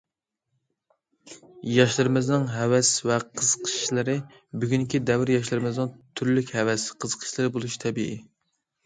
ياشلىرىمىزنىڭ 1.71 2.47
ھەۋەس 2.53 2.89
ۋە 3.09 3.17
قىزىقىشلىرى 3.41 4.15
بۈگۈنكى 4.63 5.03
دەۋر 5.11 5.33
ياشلىرىمىزنىڭ 5.35 5.93
تۈرلۈك 6.21 6.51
ھەۋەس، 6.57 6.87
قىزىقىشلىرى 7.05 7.53
بولۇشى 7.59 7.79
تەبىئىي. 7.85 8.19